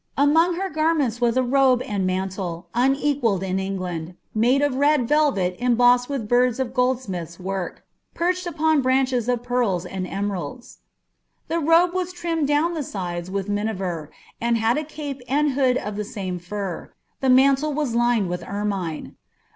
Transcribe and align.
Among 0.17 0.55
her 0.55 0.67
garments 0.67 1.21
was 1.21 1.37
a 1.37 1.43
robe 1.43 1.83
and 1.83 2.07
mantle, 2.07 2.69
QBc^callcd 2.73 3.43
in 3.43 3.59
England, 3.59 4.15
made 4.33 4.63
of 4.63 4.73
red 4.77 5.07
velvet 5.07 5.55
embossed 5.59 6.09
with 6.09 6.27
birds 6.27 6.59
of 6.59 6.73
gold 6.73 6.97
■niUia* 7.01 7.39
work, 7.39 7.85
perched 8.15 8.47
upon 8.47 8.81
branches 8.81 9.29
of 9.29 9.43
pearls 9.43 9.85
and 9.85 10.07
emeralds. 10.07 10.79
The 11.49 11.59
robe 11.59 11.93
«ra« 11.93 12.05
trimmed 12.11 12.47
down 12.47 12.73
the 12.73 12.81
sides 12.81 13.29
with 13.29 13.47
miniver, 13.47 14.09
and 14.41 14.57
had 14.57 14.79
a 14.79 14.83
enpe 14.85 15.21
and 15.29 15.51
hood 15.51 15.77
of 15.77 15.93
thp 15.97 16.17
f«me 16.27 16.39
fur. 16.39 16.91
the 17.19 17.29
mantle 17.29 17.71
was 17.75 17.93
lined 17.93 18.27
with 18.27 18.43
ermine. 18.47 19.17